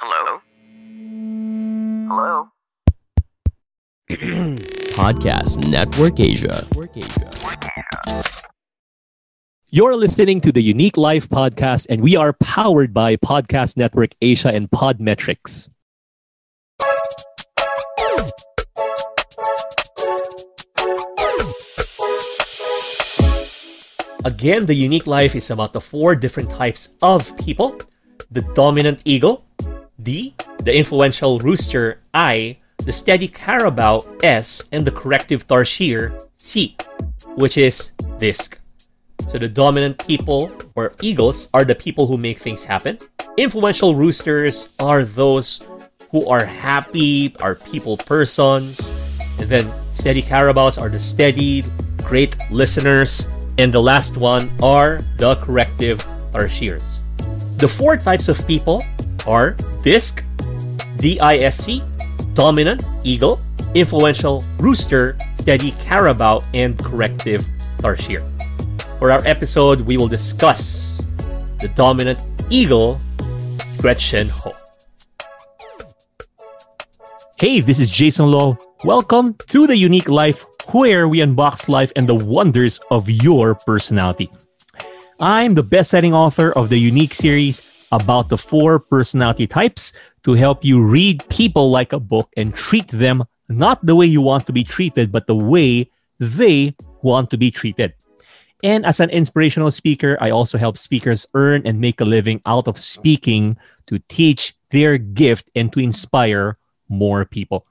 [0.00, 0.40] Hello?
[2.08, 2.48] Hello?
[4.98, 6.66] Podcast Network Asia.
[9.70, 14.52] You're listening to the YOUnique Life podcast, and we are powered by Podcast Network Asia
[14.52, 15.68] and Podmetrics.
[24.24, 27.78] Again, the YOUnique Life is about the four different types of people
[28.30, 29.43] the dominant eagle,
[30.02, 36.76] D, the influential rooster, I, the steady carabao, S, and the corrective tarsier, C,
[37.36, 38.58] which is disc.
[39.28, 42.98] So the dominant people or eagles are the people who make things happen.
[43.36, 45.66] Influential roosters are those
[46.10, 48.92] who are happy, are people persons.
[49.38, 51.62] And then steady carabaos are the steady,
[52.04, 53.28] great listeners.
[53.58, 55.98] And the last one are the corrective
[56.32, 57.02] tarsiers.
[57.58, 58.82] The four types of people
[59.26, 60.24] are disc,
[60.98, 61.82] D-I-S-C,
[62.34, 63.40] dominant, eagle,
[63.74, 67.44] influential, rooster, steady, carabao, and corrective,
[67.78, 68.22] tarsier.
[68.98, 70.98] For our episode, we will discuss
[71.60, 72.98] the dominant eagle,
[73.78, 74.52] Gretchen Ho.
[77.38, 78.56] Hey, this is Jayson Lo.
[78.84, 84.28] Welcome to the YOUnique Life, where we unbox life and the wonders of your personality.
[85.20, 87.60] I'm the best selling author of the Unique series
[87.92, 89.92] about the four personality types
[90.24, 94.20] to help you read people like a book and treat them not the way you
[94.20, 97.94] want to be treated, but the way they want to be treated.
[98.62, 102.66] And as an inspirational speaker, I also help speakers earn and make a living out
[102.66, 106.56] of speaking to teach their gift and to inspire
[106.88, 107.66] more people.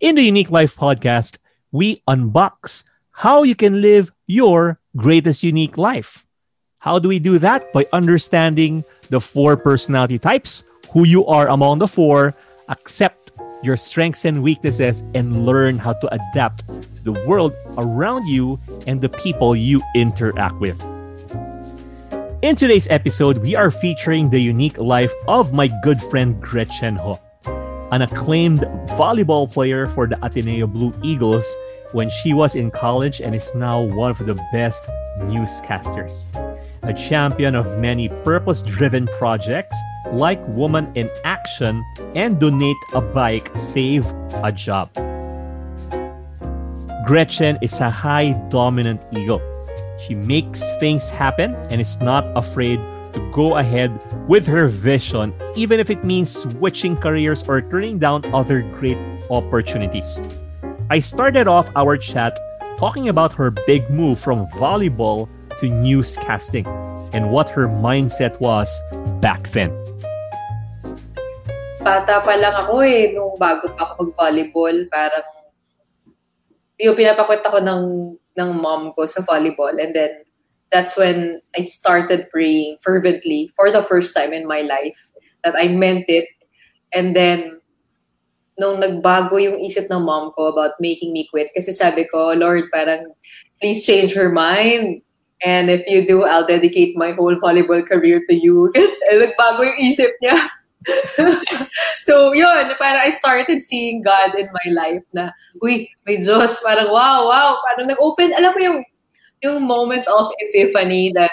[0.00, 1.38] In the YOUnique Life podcast,
[1.72, 6.24] we unbox how you can live your greatest unique life.
[6.80, 7.72] How do we do that?
[7.72, 10.62] By understanding the four personality types,
[10.92, 12.36] who you are among the four,
[12.68, 13.32] accept
[13.64, 19.00] your strengths and weaknesses, and learn how to adapt to the world around you and
[19.00, 20.80] the people you interact with.
[22.42, 27.18] In today's episode, we are featuring the unique life of my good friend Gretchen Ho,
[27.90, 28.60] an acclaimed
[28.94, 31.44] volleyball player for the Ateneo Blue Eagles
[31.90, 36.26] when she was in college and is now one of the best newscasters
[36.88, 39.76] a champion of many purpose driven projects
[40.12, 41.84] like Woman in Action
[42.16, 44.06] and Donate a Bike, Save
[44.42, 44.88] a Job.
[47.04, 49.42] Gretchen is a high dominant eagle.
[50.00, 52.80] She makes things happen and is not afraid
[53.12, 53.92] to go ahead
[54.26, 58.98] with her vision, even if it means switching careers or turning down other great
[59.30, 60.22] opportunities.
[60.88, 62.38] I started off our chat
[62.78, 65.28] talking about her big move from volleyball
[65.60, 66.66] to newscasting
[67.14, 68.68] and what her mindset was
[69.20, 69.72] back then.
[71.82, 75.26] Bata pa lang ako eh, nung bago pa ako mag-volleyball, parang
[76.78, 77.84] yung pinapakwenta ko ng,
[78.38, 79.74] ng mom ko sa volleyball.
[79.74, 80.22] And then,
[80.70, 84.98] that's when I started praying fervently for the first time in my life
[85.44, 86.28] that I meant it.
[86.92, 87.60] And then,
[88.58, 92.68] nung nagbago yung isip ng mom ko about making me quit, kasi sabi ko, Lord,
[92.74, 93.14] parang,
[93.62, 95.00] please change her mind.
[95.44, 98.72] And if you do, I'll dedicate my whole volleyball career to you.
[99.12, 100.34] Nagbago yung isip niya.
[102.00, 105.30] so, yun, parang I started seeing God in my life na,
[105.62, 108.80] uy, may Diyos, parang wow, wow, parang nag-open, alam mo yung,
[109.42, 111.30] yung moment of epiphany that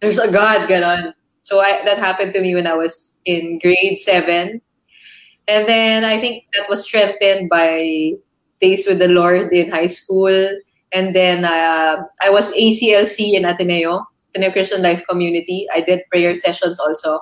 [0.00, 1.12] there's a God, ganon.
[1.42, 4.60] So, I, that happened to me when I was in grade 7.
[5.48, 8.12] And then I think that was strengthened by
[8.60, 10.28] days with the Lord in high school.
[10.92, 15.66] And then uh, I was ACLC in Ateneo, Ateneo Christian Life Community.
[15.74, 17.20] I did prayer sessions also.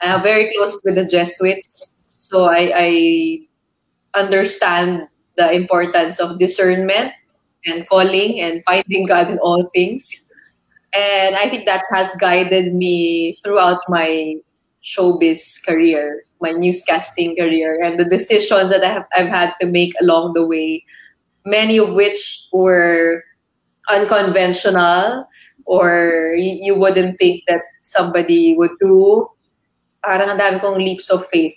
[0.00, 2.16] Uh, very close with the Jesuits.
[2.18, 3.38] So I, I
[4.14, 7.12] understand the importance of discernment
[7.66, 10.30] and calling and finding God in all things.
[10.94, 14.36] And I think that has guided me throughout my
[14.84, 19.92] showbiz career, my newscasting career, and the decisions that I have, I've had to make
[20.00, 20.84] along the way
[21.44, 23.22] many of which were
[23.90, 25.26] unconventional,
[25.66, 29.28] or you, wouldn't think that somebody would do.
[30.02, 31.54] Parang ang dami kong leaps of faith.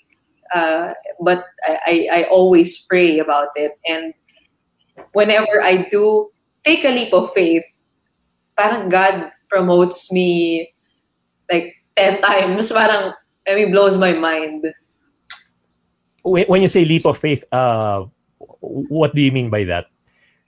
[0.54, 3.74] Uh, but I, I, I always pray about it.
[3.88, 4.14] And
[5.14, 6.30] whenever I do
[6.64, 7.64] take a leap of faith,
[8.58, 10.74] parang God promotes me
[11.50, 12.72] like 10 times.
[12.72, 13.14] Parang,
[13.48, 14.66] I mean, blows my mind.
[16.24, 18.06] When you say leap of faith, uh,
[18.60, 19.88] what do you mean by that?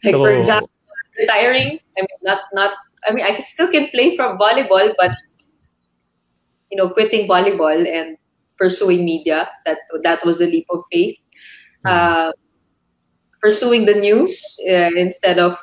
[0.03, 0.69] Like so, for example,
[1.17, 1.79] retiring.
[1.97, 2.73] I mean, not not.
[3.07, 5.11] I mean, I still can play from volleyball, but
[6.71, 8.17] you know, quitting volleyball and
[8.57, 11.17] pursuing media that that was a leap of faith.
[11.85, 12.29] Mm-hmm.
[12.29, 12.31] Uh,
[13.41, 15.57] pursuing the news uh, instead of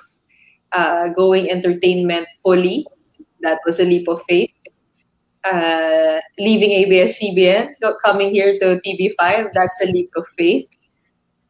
[0.73, 2.87] uh, going entertainment fully.
[3.41, 4.53] That was a leap of faith.
[5.45, 7.75] Uh, leaving ABS-CBN,
[8.05, 10.69] coming here to TV5, that's a leap of faith.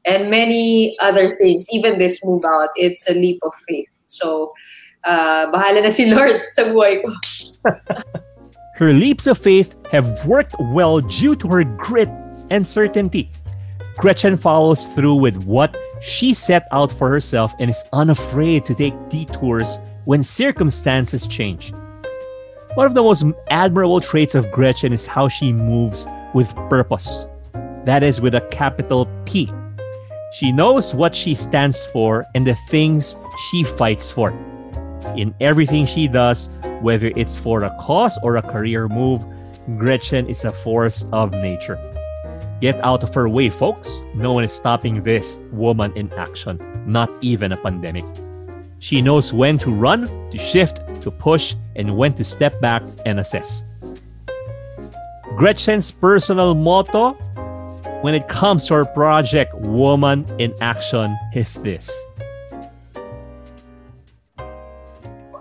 [0.07, 3.89] And many other things, even this move out, it's a leap of faith.
[4.07, 4.53] So,
[5.05, 7.11] uh, bahala na si Lord sa buhay ko.
[8.77, 12.11] her leaps of faith have worked well due to her grit
[12.51, 13.31] and certainty.
[13.97, 18.95] Gretchen follows through with what she set out for herself and is unafraid to take
[19.09, 21.73] detours when circumstances change.
[22.75, 27.29] One of the most admirable traits of Gretchen is how she moves with purpose.
[27.85, 29.49] That is with a capital P.
[30.33, 33.17] She knows what she stands for and the things
[33.51, 34.31] she fights for.
[35.15, 36.49] In everything she does,
[36.81, 39.23] whether it's for a cause or a career move,
[39.77, 41.79] Gretchen is a force of nature.
[42.63, 44.01] Get out of her way, folks.
[44.15, 48.05] No one is stopping this woman in action, not even a pandemic.
[48.79, 53.21] She knows when to run, to shift, to push, and when to step back and
[53.21, 53.65] assess.
[55.37, 57.19] Gretchen's personal motto
[58.03, 61.91] when it comes to our project, Woman in Action, is this.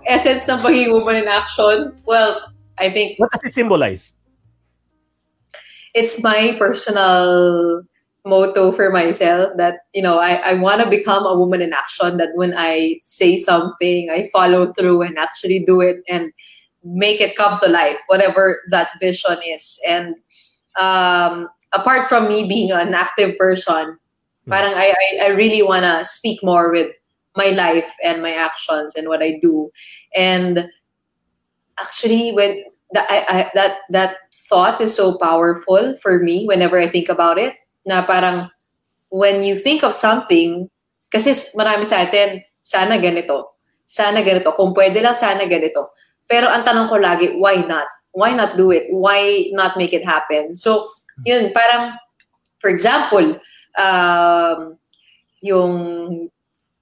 [0.06, 1.94] Essence ng pagiging woman in action?
[2.06, 2.40] Well,
[2.78, 3.18] I think...
[3.18, 4.14] What does it symbolize?
[5.94, 7.82] it's my personal
[8.24, 12.18] motto for myself that you know I, I want to become a woman in action
[12.18, 16.32] that when i say something i follow through and actually do it and
[16.84, 20.14] make it come to life whatever that vision is and
[20.78, 23.96] um, apart from me being an active person
[24.46, 24.50] mm.
[24.50, 26.90] parang I, I, I really want to speak more with
[27.36, 29.70] my life and my actions and what i do
[30.14, 30.68] and
[31.80, 34.16] actually when that I, I, that that
[34.48, 37.56] thought is so powerful for me whenever I think about it.
[37.84, 38.48] Na parang
[39.08, 40.70] when you think of something,
[41.10, 43.56] kasi marami sa atin, sana ganito,
[43.88, 45.92] sana ganito, kung pwede lang sana ganito.
[46.28, 47.88] Pero ang tanong ko lagi, why not?
[48.12, 48.92] Why not do it?
[48.92, 50.54] Why not make it happen?
[50.54, 50.88] So,
[51.26, 51.94] yun, parang,
[52.58, 53.38] for example,
[53.78, 54.78] um,
[55.42, 55.74] yung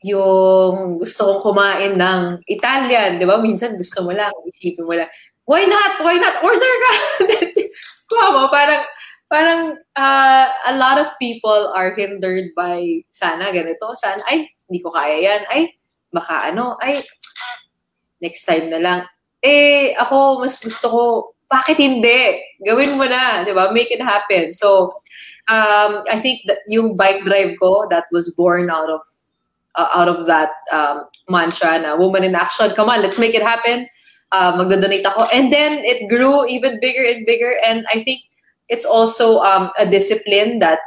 [0.01, 3.37] yung gusto kong kumain ng Italian, di ba?
[3.37, 5.13] Minsan gusto mo lang, isipin mo lang,
[5.45, 6.01] why not?
[6.01, 6.41] Why not?
[6.41, 6.93] Order ka!
[8.09, 8.83] Kuha mo, parang,
[9.29, 9.63] parang
[10.01, 15.21] uh, a lot of people are hindered by sana ganito, sana, ay, hindi ko kaya
[15.21, 15.69] yan, ay,
[16.09, 17.05] baka ano, ay,
[18.25, 19.01] next time na lang.
[19.45, 21.03] Eh, ako, mas gusto ko,
[21.51, 22.41] bakit hindi?
[22.65, 23.75] Gawin mo na, di ba?
[23.75, 24.53] Make it happen.
[24.53, 25.03] So,
[25.51, 29.03] um, I think that yung bike drive ko, that was born out of
[29.75, 32.71] uh, out of that um, mantra na woman in action.
[32.75, 33.91] Come on, let's make it happen
[34.33, 35.27] uh, magdodonate ako.
[35.33, 37.55] And then it grew even bigger and bigger.
[37.65, 38.23] And I think
[38.69, 40.81] it's also um, a discipline that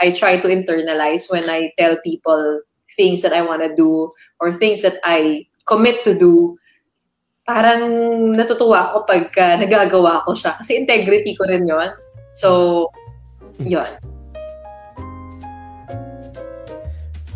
[0.00, 2.62] I try to internalize when I tell people
[2.96, 6.56] things that I want to do or things that I commit to do.
[7.48, 7.80] Parang
[8.36, 10.60] natutuwa ako pag uh, nagagawa ko siya.
[10.60, 11.90] Kasi integrity ko rin yon.
[12.36, 12.86] So,
[13.58, 13.88] yon.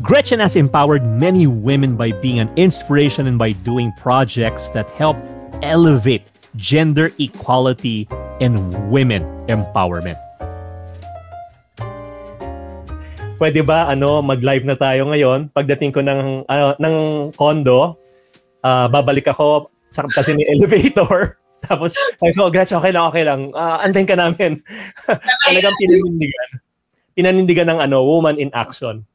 [0.05, 5.17] Gretchen has empowered many women by being an inspiration and by doing projects that help
[5.65, 6.29] elevate
[6.61, 8.05] gender equality
[8.45, 8.61] and
[8.93, 10.21] women empowerment.
[13.41, 15.51] Pwede ba ano mag-live na tayo ngayon?
[15.51, 16.97] Pagdating ko ng uh, ng
[17.35, 17.97] condo,
[18.63, 21.39] uh, babalik ako sa kasi ni elevator.
[21.65, 23.41] Tapos sabi ko, Gretchen, okay lang, okay lang.
[23.55, 24.61] Uh, antayin ka namin.
[25.49, 26.51] Talagang pinanindigan.
[27.15, 29.07] Pinanindigan ng ano, woman in action.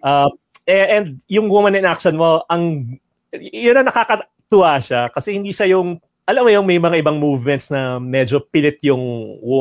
[0.00, 0.30] Uh,
[0.70, 2.96] and yung woman in action mo, ang
[3.34, 7.22] yun ang nakaka tuwa siya kasi hindi siya yung alam mo yung may mga ibang
[7.22, 8.98] movements na medyo pilit yung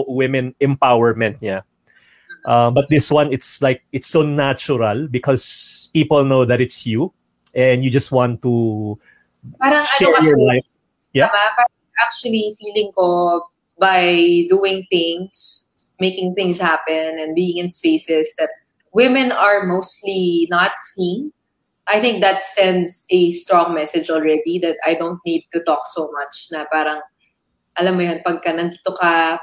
[0.09, 1.61] women empowerment niya.
[2.45, 7.13] Uh, but this one, it's like, it's so natural because people know that it's you
[7.53, 8.97] and you just want to
[9.61, 10.67] parang share ano your life.
[11.13, 11.29] Yeah.
[11.29, 11.69] Tama?
[12.03, 13.47] actually, feeling ko
[13.79, 15.65] by doing things,
[15.99, 18.51] making things happen and being in spaces that
[18.91, 21.31] women are mostly not seen
[21.87, 26.09] I think that sends a strong message already that I don't need to talk so
[26.13, 27.01] much na parang,
[27.77, 29.37] alam mo yun, pagka nandito ka,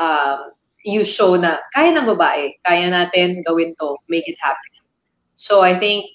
[0.00, 4.72] um, you show na kaya ng babae, kaya natin gawin to, make it happen.
[5.34, 6.08] So I think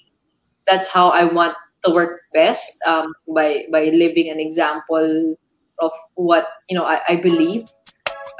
[0.66, 5.36] that's how I want to work best um, by by living an example
[5.80, 7.62] of what you know I, I believe.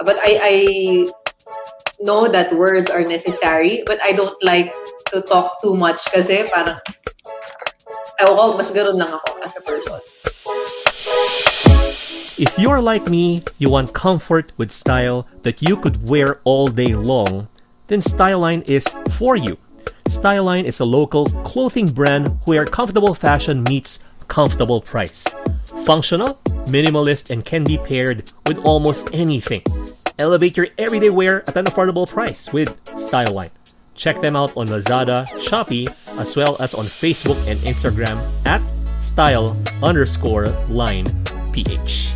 [0.04, 1.06] But I, I
[2.00, 4.74] know that words are necessary, but I don't like
[5.12, 6.74] to talk too much kasi parang
[8.20, 10.00] ewan mas ganun lang ako as a person.
[12.34, 16.98] If you're like me, you want comfort with style that you could wear all day
[16.98, 17.46] long,
[17.86, 19.54] then Styleline is for you.
[20.08, 25.26] Styleline is a local clothing brand where comfortable fashion meets comfortable price.
[25.84, 26.34] Functional,
[26.66, 29.62] minimalist, and can be paired with almost anything.
[30.18, 33.50] Elevate your everyday wear at an affordable price with Styleline.
[33.94, 38.62] Check them out on Lazada, Shopee, as well as on Facebook and Instagram at
[39.02, 41.06] style underscore line
[41.52, 42.14] ph.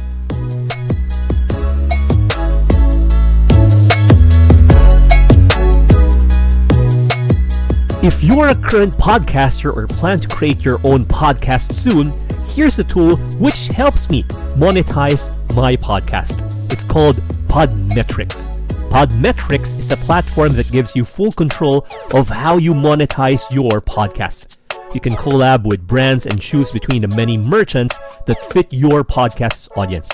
[8.01, 12.13] If you're a current podcaster or plan to create your own podcast soon,
[12.51, 14.23] here's a tool which helps me
[14.55, 16.43] monetize my podcast.
[16.73, 17.17] It's called
[17.49, 18.57] Podmetrics.
[18.89, 24.59] Podmetrics is a platform that gives you full control of how you monetize your podcast.
[24.95, 29.69] You can collab with brands and choose between the many merchants that fit your podcast's
[29.77, 30.09] audience.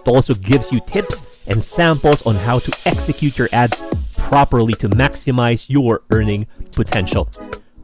[0.00, 3.84] It also gives you tips and samples on how to execute your ads
[4.16, 7.28] properly to maximize your earning potential.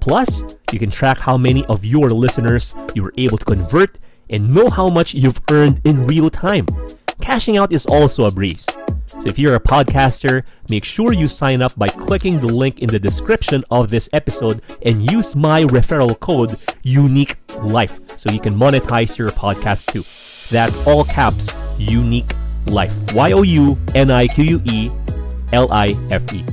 [0.01, 0.43] Plus,
[0.73, 3.99] you can track how many of your listeners you were able to convert
[4.31, 6.67] and know how much you've earned in real time.
[7.21, 8.67] Cashing out is also a breeze.
[9.07, 12.89] So if you're a podcaster, make sure you sign up by clicking the link in
[12.89, 16.51] the description of this episode and use my referral code
[16.83, 17.37] YOUnique
[17.73, 20.05] Life so you can monetize your podcast too.
[20.51, 22.33] That's all caps YOUnique
[22.67, 23.13] Life.
[23.15, 24.91] Y O U N I Q U E
[25.53, 26.45] L I F E.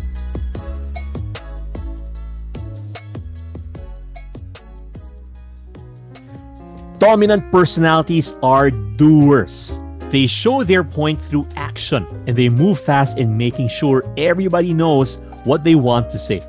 [6.99, 9.79] Dominant personalities are doers.
[10.09, 15.17] They show their point through action and they move fast in making sure everybody knows
[15.43, 16.41] what they want to say.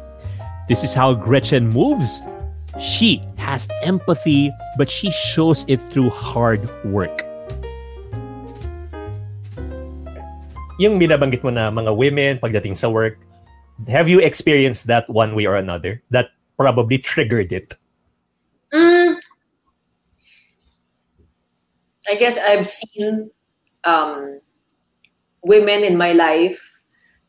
[0.69, 2.21] This is how Gretchen moves.
[2.81, 7.34] She has empathy, but she shows it through hard work.
[10.79, 13.19] Yung binabanggit mo na mga women pagdating sa work,
[13.87, 16.03] have you experienced that one way or another?
[16.11, 17.75] That probably triggered it?
[18.75, 19.15] Mm,
[22.11, 23.31] I guess I've seen
[23.85, 24.41] um,
[25.43, 26.59] women in my life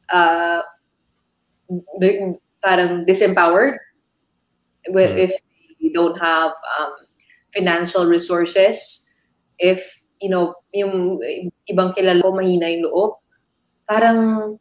[0.09, 0.61] uh,
[2.63, 3.77] parang disempowered
[4.89, 5.29] with, Mm.
[5.29, 5.33] if
[5.81, 6.93] they don't have um,
[7.53, 9.05] financial resources,
[9.59, 9.85] if,
[10.19, 11.21] you know, yung
[11.69, 13.21] ibang kilala ko mahina yung loob,
[13.87, 14.57] parang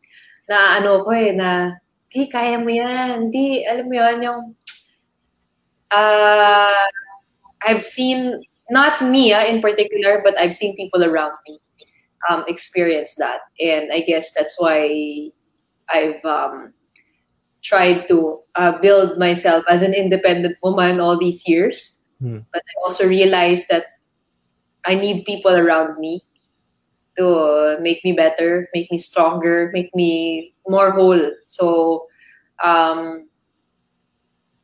[0.49, 1.81] naano ko eh, na,
[2.12, 4.43] di, kaya mo yan, di, alam mo yun, yung,
[5.90, 6.87] uh,
[7.64, 11.59] I've seen, not Mia in particular, but I've seen people around me
[12.28, 13.40] um, experience that.
[13.61, 15.31] And I guess that's why
[15.88, 16.73] I've um,
[17.62, 21.99] tried to uh, build myself as an independent woman all these years.
[22.21, 22.40] Hmm.
[22.52, 23.87] But I also realized that
[24.85, 26.23] I need people around me
[27.18, 31.21] to make me better, make me stronger, make me more whole.
[31.47, 32.06] So,
[32.62, 33.28] um,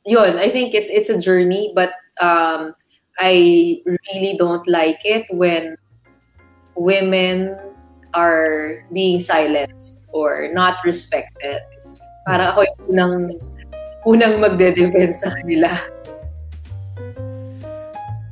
[0.04, 2.75] yun, I think it's it's a journey, but um,
[3.19, 5.76] I really don't like it when
[6.76, 7.57] women
[8.14, 11.61] are being silenced or not respected.
[12.26, 13.14] Para ako yung unang,
[14.07, 15.71] unang magde-defend sa kanila.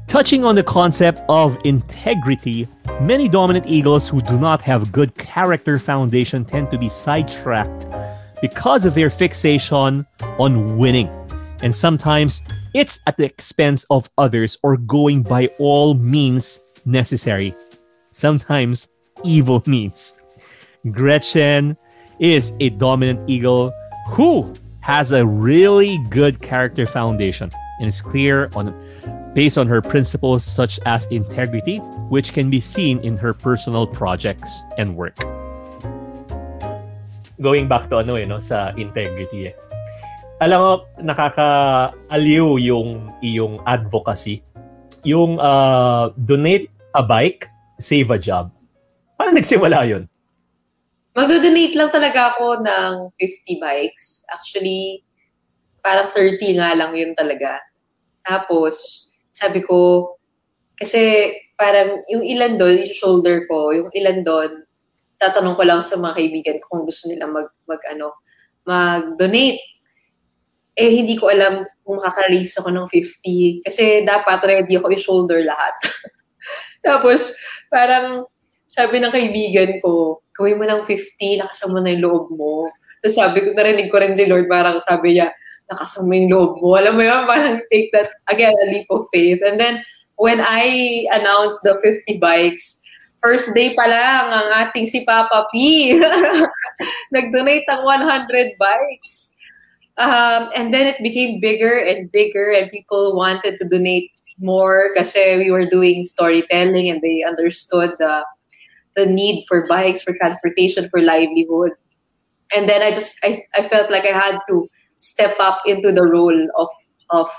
[0.09, 2.67] Touching on the concept of integrity,
[3.03, 7.87] many dominant eagles who do not have good character foundation tend to be sidetracked
[8.41, 10.07] because of their fixation
[10.39, 11.11] on winning.
[11.63, 12.41] And sometimes
[12.75, 17.55] it's at the expense of others or going by all means necessary.
[18.13, 18.89] Sometimes
[19.25, 20.23] evil means.
[20.91, 21.77] Gretchen
[22.19, 23.75] is a dominant eagle
[24.09, 28.75] who has a really good character foundation and is clear on
[29.39, 31.79] based on her principles such as integrity,
[32.11, 35.15] which can be seen in her personal projects and work.
[37.39, 39.55] Going back to ano eh, no, sa integrity eh.
[40.43, 44.43] Alam mo, nakaka-aliw yung iyong advocacy.
[45.07, 46.67] Yung uh, donate
[46.99, 47.47] a bike,
[47.79, 48.51] save a job.
[49.15, 50.11] Paano nagsimula yun?
[51.15, 54.27] Magdo-donate lang talaga ako ng 50 bikes.
[54.35, 55.07] Actually,
[55.87, 57.63] parang 30 nga lang yun talaga.
[58.27, 60.13] Tapos, sabi ko,
[60.79, 64.51] kasi parang yung ilan doon, yung shoulder ko, yung ilan doon,
[65.19, 68.15] tatanong ko lang sa mga kaibigan ko kung gusto nila mag, mag ano,
[68.63, 69.59] mag-donate.
[70.79, 73.67] Eh, hindi ko alam kung makaka-raise ako ng 50.
[73.67, 75.75] Kasi dapat ready ako i-shoulder lahat.
[76.87, 77.35] Tapos,
[77.67, 78.31] parang
[78.69, 82.71] sabi ng kaibigan ko, gawin mo ng 50, lakasan mo na yung loob mo.
[83.03, 85.33] Tapos sabi ko, narinig ko rin si Lord, parang sabi niya,
[85.71, 86.77] lakasan mo yung loob mo.
[86.77, 89.41] Alam mo yun, parang take that, again, a leap of faith.
[89.45, 89.85] And then,
[90.17, 92.83] when I announced the 50 bikes,
[93.21, 95.95] first day pa lang ang ating si Papa P.
[97.15, 99.37] Nag-donate ng 100 bikes.
[99.99, 105.43] Um, and then it became bigger and bigger and people wanted to donate more kasi
[105.43, 108.23] we were doing storytelling and they understood the
[108.95, 111.75] the need for bikes, for transportation, for livelihood.
[112.55, 116.05] And then I just I, I felt like I had to step up into the
[116.05, 116.69] role of
[117.11, 117.31] of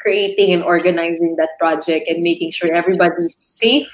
[0.00, 3.90] creating and organizing that project and making sure everybody's safe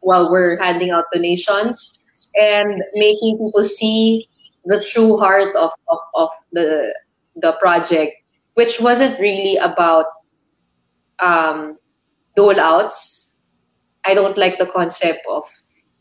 [0.00, 2.02] while we're handing out donations
[2.40, 4.26] and making people see
[4.64, 6.94] the true heart of, of, of the
[7.36, 8.12] the project,
[8.54, 10.06] which wasn't really about
[11.20, 11.76] um,
[12.36, 13.34] dole outs.
[14.04, 15.44] I don't like the concept of,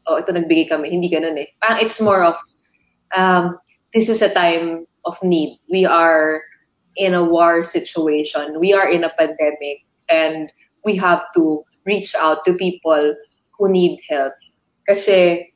[0.07, 0.89] oh, ito nagbigay kami.
[0.89, 1.49] Hindi ganun eh.
[1.61, 2.37] Parang it's more of,
[3.15, 3.57] um,
[3.93, 5.59] this is a time of need.
[5.71, 6.43] We are
[6.99, 8.59] in a war situation.
[8.59, 10.51] We are in a pandemic and
[10.83, 13.15] we have to reach out to people
[13.55, 14.33] who need help.
[14.87, 15.51] Kasi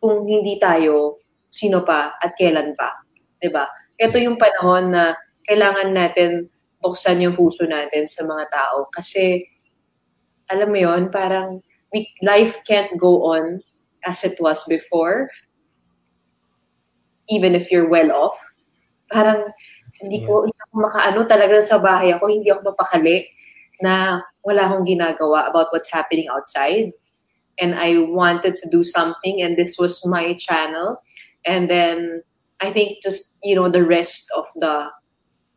[0.00, 1.20] kung hindi tayo,
[1.52, 2.96] sino pa at kailan pa?
[3.52, 3.68] ba?
[4.00, 5.12] Ito yung panahon na
[5.44, 6.48] kailangan natin
[6.84, 9.48] buksan yung puso natin sa mga tao kasi
[10.52, 11.64] alam mo yon parang
[11.96, 13.64] we, life can't go on
[14.04, 15.32] as it was before
[17.32, 18.36] even if you're well off
[19.10, 19.50] parang
[20.00, 23.24] hindi ko, hindi ako makaano talaga sa bahay ako, hindi ako mapakali
[23.82, 26.92] na wala akong ginagawa about what's happening outside.
[27.58, 31.00] And I wanted to do something and this was my channel.
[31.46, 32.22] And then
[32.60, 34.90] I think just, you know, the rest of the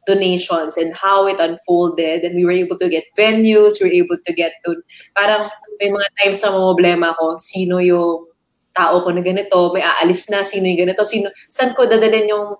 [0.07, 4.17] donations and how it unfolded and we were able to get venues, we were able
[4.25, 4.79] to get to,
[5.17, 8.25] parang may mga times na problema ko, sino yung
[8.71, 12.55] tao ko na ganito, may aalis na, sino yung ganito, sino, saan ko dadalhin yung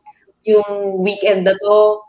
[0.48, 2.02] yung weekend na to,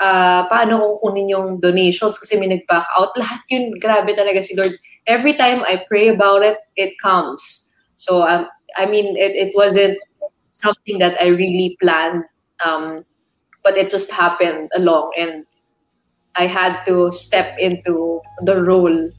[0.00, 3.14] uh, paano ko kunin yung donations kasi may nag-back out.
[3.16, 4.74] Lahat yun, grabe talaga si Lord.
[5.06, 7.70] Every time I pray about it, it comes.
[7.96, 9.98] So, um, I mean, it, it wasn't
[10.50, 12.24] something that I really planned,
[12.64, 13.04] um,
[13.62, 15.46] but it just happened along and
[16.36, 19.10] I had to step into the role.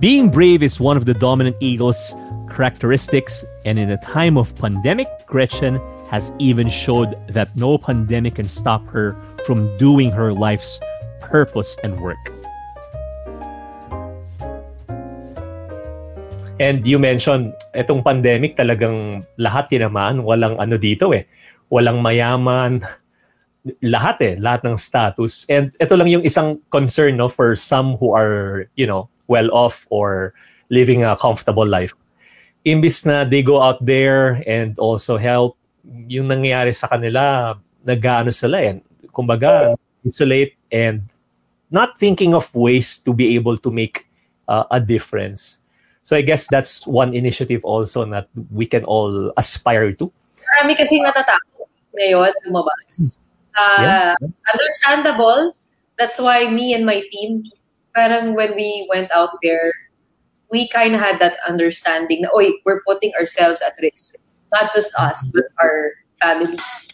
[0.00, 2.12] Being brave is one of the dominant Eagles
[2.54, 8.46] characteristics, and in a time of pandemic, Gretchen has even showed that no pandemic can
[8.46, 10.78] stop her from doing her life's
[11.20, 12.22] purpose and work.
[16.62, 21.26] And you mentioned, itong pandemic talagang lahat tinamaan, walang ano dito eh.
[21.74, 22.78] Walang mayaman,
[23.82, 25.42] lahat eh, lahat ng status.
[25.50, 29.90] And ito lang yung isang concern no, for some who are, you know, well off
[29.90, 30.30] or
[30.70, 31.90] living a comfortable life
[32.64, 35.56] imbis na they go out there and also help,
[36.08, 38.80] yung nangyayari sa kanila, nag-ano sila eh.
[39.12, 41.04] Kumbaga, isolate and
[41.70, 44.08] not thinking of ways to be able to make
[44.48, 45.60] uh, a difference.
[46.02, 50.12] So I guess that's one initiative also that we can all aspire to.
[50.44, 53.18] Marami kasi natatakot ngayon lumabas.
[53.56, 54.14] Uh, yeah.
[54.52, 55.56] Understandable.
[55.96, 57.44] That's why me and my team,
[57.94, 59.72] parang when we went out there,
[60.50, 64.14] we kind of had that understanding na, oy, we're putting ourselves at risk.
[64.52, 66.88] Not just us, but our families.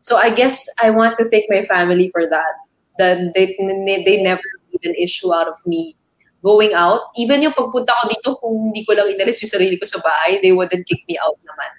[0.00, 2.54] So I guess I want to thank my family for that.
[2.98, 3.56] That they,
[4.04, 4.42] they never
[4.72, 5.96] made an issue out of me
[6.42, 7.00] going out.
[7.16, 10.38] Even yung pagpunta ko dito, kung hindi ko lang inalis yung sarili ko sa bahay,
[10.40, 11.70] they wouldn't kick me out naman.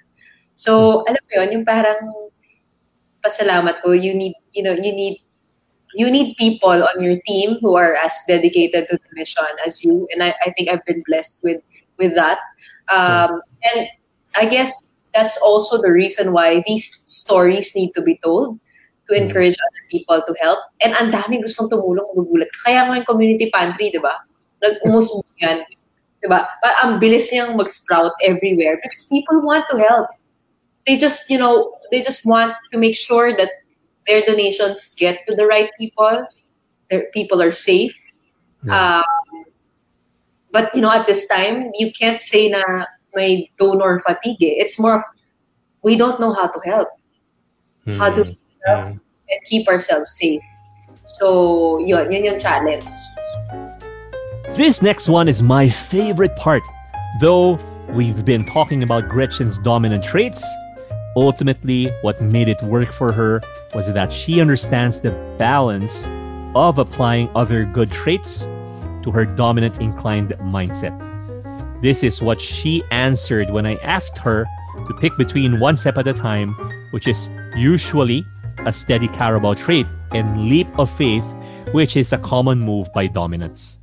[0.54, 2.02] So, alam mo yun, yung parang
[3.22, 5.22] pasalamat ko, you need, you know, you need
[5.98, 10.06] you need people on your team who are as dedicated to the mission as you
[10.14, 11.60] and i, I think i've been blessed with
[11.98, 12.38] with that.
[12.94, 13.42] Um,
[13.74, 13.88] and
[14.38, 14.70] i guess
[15.14, 18.58] that's also the reason why these stories need to be told
[19.08, 19.20] to mm.
[19.22, 20.60] encourage other people to help.
[20.80, 24.14] And ang daming gustong tumulong gugulat kaya nga yung community pantry di ba?
[24.62, 25.64] Nag-umusong yan
[26.22, 26.46] di ba?
[26.84, 30.06] Ang bilis niyang mag-sprout everywhere because people want to help.
[30.86, 33.50] They just you know they just want to make sure that
[34.08, 36.26] their donations get to the right people.
[36.90, 37.94] Their people are safe.
[38.64, 39.04] Yeah.
[39.04, 39.44] Um,
[40.50, 44.40] but you know, at this time, you can't say na may donor fatigue.
[44.40, 45.02] It's more of
[45.84, 46.88] we don't know how to help.
[47.86, 47.98] Mm.
[47.98, 48.24] How to
[48.66, 48.84] help?
[48.96, 49.00] Mm.
[49.30, 50.42] and keep ourselves safe.
[51.04, 52.84] So, yun, yun yung challenge.
[54.56, 56.62] This next one is my favorite part.
[57.20, 60.44] Though we've been talking about Gretchen's dominant traits,
[61.16, 63.40] ultimately, what made it work for her
[63.74, 66.08] was that she understands the balance
[66.54, 68.46] of applying other good traits
[69.02, 70.96] to her dominant inclined mindset.
[71.82, 74.46] This is what she answered when I asked her
[74.86, 76.54] to pick between one step at a time,
[76.90, 78.24] which is usually
[78.66, 81.24] a steady Carabao trait, and leap of faith,
[81.72, 83.78] which is a common move by dominance.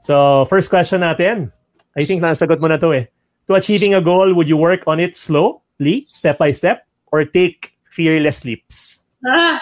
[0.00, 1.52] So, first question natin.
[1.96, 3.04] I think nasagot mo na to eh.
[3.46, 7.77] To achieving a goal, would you work on it slowly, step by step, or take
[7.90, 9.02] fearless leaps?
[9.26, 9.60] Ah,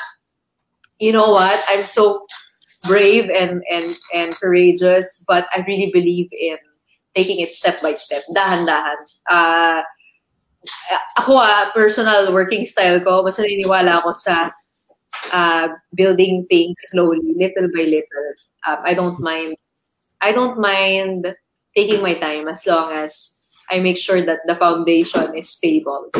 [0.98, 1.58] you know what?
[1.68, 2.26] I'm so
[2.84, 6.58] brave and and and courageous, but I really believe in
[7.14, 8.98] taking it step by step, dahan-dahan.
[9.30, 9.80] Uh,
[11.16, 14.52] ako ah, personal working style ko, mas naniniwala ako sa
[15.32, 18.28] uh, building things slowly, little by little.
[18.68, 19.56] Um, I don't mind.
[20.20, 21.34] I don't mind
[21.76, 23.36] taking my time as long as
[23.70, 26.10] I make sure that the foundation is stable.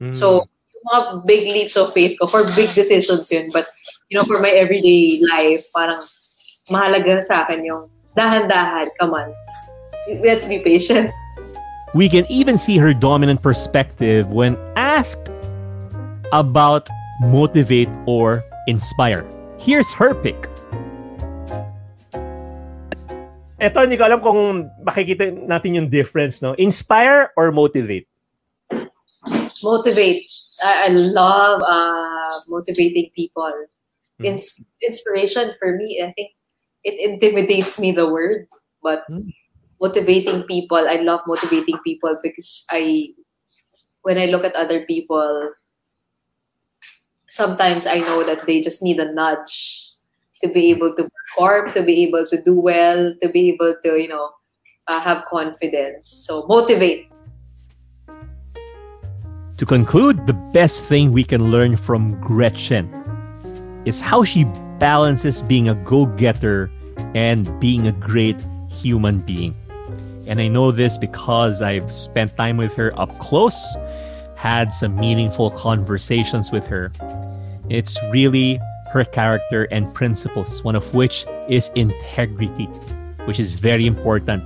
[0.00, 0.14] Mm.
[0.14, 0.44] So,
[0.86, 3.50] mga big leaps of faith ko for big decisions yun.
[3.50, 3.66] But,
[4.08, 6.02] you know, for my everyday life, parang
[6.70, 9.34] mahalaga sa akin yung dahan-dahan, come on.
[10.22, 11.10] Let's be patient.
[11.94, 15.32] We can even see her dominant perspective when asked
[16.32, 16.88] about
[17.20, 19.24] motivate or inspire.
[19.58, 20.36] Here's her pick.
[23.58, 26.54] Ito, hindi ko alam kung makikita natin yung difference, no?
[26.54, 28.06] Inspire or motivate?
[29.64, 30.30] Motivate.
[30.62, 33.52] I, I love uh, motivating people.
[34.18, 34.24] Hmm.
[34.24, 36.32] Ins- inspiration for me, I think
[36.84, 38.48] it intimidates me the word,
[38.82, 39.28] but hmm.
[39.80, 43.14] motivating people, I love motivating people because I,
[44.02, 45.52] when I look at other people,
[47.28, 49.92] sometimes I know that they just need a nudge
[50.42, 54.00] to be able to perform, to be able to do well, to be able to,
[54.00, 54.30] you know,
[54.86, 56.08] uh, have confidence.
[56.08, 57.10] So motivate.
[59.58, 62.86] To conclude, the best thing we can learn from Gretchen
[63.84, 64.44] is how she
[64.78, 66.70] balances being a go getter
[67.16, 68.40] and being a great
[68.70, 69.56] human being.
[70.28, 73.58] And I know this because I've spent time with her up close,
[74.36, 76.92] had some meaningful conversations with her.
[77.68, 78.60] It's really
[78.92, 82.66] her character and principles, one of which is integrity,
[83.26, 84.44] which is very important,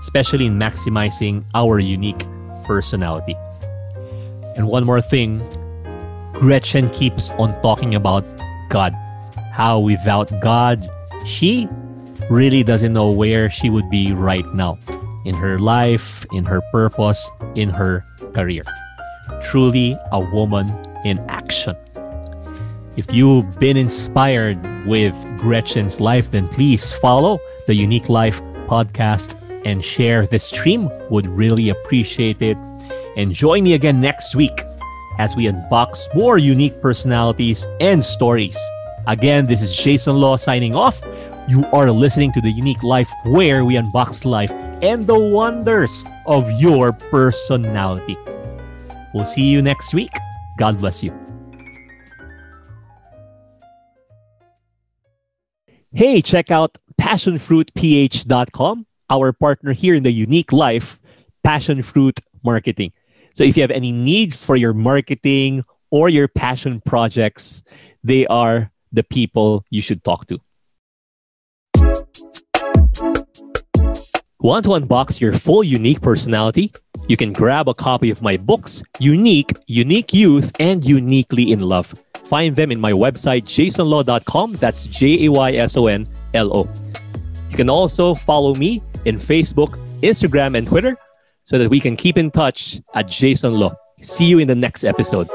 [0.00, 2.26] especially in maximizing our unique
[2.64, 3.36] personality.
[4.56, 5.40] And one more thing
[6.32, 8.24] Gretchen keeps on talking about
[8.70, 8.94] God.
[9.52, 10.90] How without God,
[11.26, 11.68] she
[12.30, 14.78] really doesn't know where she would be right now
[15.24, 18.62] in her life, in her purpose, in her career.
[19.42, 20.72] Truly a woman
[21.04, 21.76] in action.
[22.96, 29.84] If you've been inspired with Gretchen's life, then please follow the YOUnique Life podcast and
[29.84, 30.90] share this stream.
[31.10, 32.56] Would really appreciate it.
[33.16, 34.62] And join me again next week
[35.18, 38.56] as we unbox more unique personalities and stories.
[39.06, 41.00] Again, this is Jayson Lo signing off.
[41.48, 46.50] You are listening to the YOUnique Life where we unbox life and the wonders of
[46.60, 48.16] your personality.
[49.12, 50.12] We'll see you next week.
[50.58, 51.12] God bless you.
[55.92, 61.00] Hey, check out passionfruitph.com, our partner here in the unique life,
[61.42, 62.92] Passion Fruit Marketing.
[63.40, 67.62] So if you have any needs for your marketing or your passion projects,
[68.04, 70.38] they are the people you should talk to.
[74.40, 76.70] Want to unbox your full unique personality?
[77.08, 81.94] You can grab a copy of my books, Unique, Unique Youth, and Uniquely in Love.
[82.26, 84.56] Find them in my website, jaysonlo.com.
[84.56, 86.68] That's J A Y S O N L O.
[87.48, 90.94] You can also follow me in Facebook, Instagram, and Twitter
[91.50, 93.72] so that we can keep in touch at Jayson Lo.
[94.02, 95.28] See you in the next episode.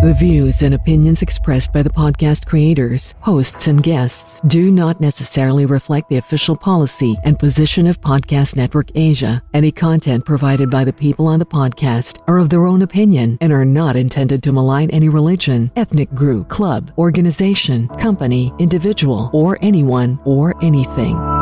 [0.00, 5.66] The views and opinions expressed by the podcast creators, hosts, and guests do not necessarily
[5.66, 9.42] reflect the official policy and position of Podcast Network Asia.
[9.52, 13.52] Any content provided by the people on the podcast are of their own opinion and
[13.52, 20.20] are not intended to malign any religion, ethnic group, club, organization, company, individual, or anyone
[20.24, 21.41] or anything.